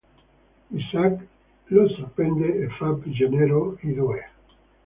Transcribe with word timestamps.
Isaac 0.71 1.15
lo 1.73 1.83
sorprende 1.95 2.47
e 2.57 2.65
fa 2.75 2.89
prigionieri 3.01 3.63
i 3.87 3.93
due. 3.99 4.25